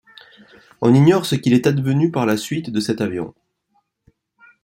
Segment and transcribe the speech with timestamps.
[0.81, 3.35] On ignore ce qu'il est advenu par la suite de cet avion.